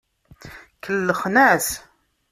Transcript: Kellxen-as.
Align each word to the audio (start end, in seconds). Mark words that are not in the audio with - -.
Kellxen-as. 0.83 1.67